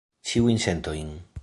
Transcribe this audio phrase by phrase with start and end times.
[0.29, 1.15] Ĉiujn sentojn.